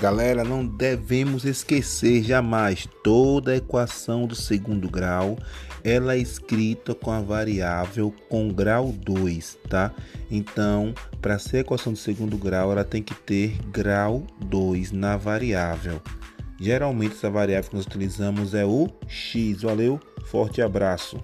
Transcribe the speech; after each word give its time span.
Galera, 0.00 0.42
não 0.42 0.66
devemos 0.66 1.44
esquecer 1.44 2.22
jamais 2.22 2.86
toda 3.02 3.52
a 3.52 3.56
equação 3.56 4.26
do 4.26 4.34
segundo 4.34 4.90
grau, 4.90 5.38
ela 5.84 6.14
é 6.14 6.18
escrita 6.18 6.94
com 6.94 7.10
a 7.10 7.20
variável 7.20 8.12
com 8.28 8.48
grau 8.48 8.90
2, 8.90 9.58
tá? 9.68 9.92
Então, 10.30 10.92
para 11.22 11.38
ser 11.38 11.58
equação 11.58 11.92
do 11.92 11.98
segundo 11.98 12.36
grau, 12.36 12.72
ela 12.72 12.84
tem 12.84 13.02
que 13.02 13.14
ter 13.14 13.56
grau 13.70 14.26
2 14.46 14.90
na 14.92 15.16
variável. 15.16 16.02
Geralmente 16.60 17.14
essa 17.14 17.30
variável 17.30 17.70
que 17.70 17.76
nós 17.76 17.86
utilizamos 17.86 18.54
é 18.54 18.64
o 18.64 18.88
x. 19.06 19.62
Valeu, 19.62 20.00
forte 20.24 20.60
abraço. 20.60 21.22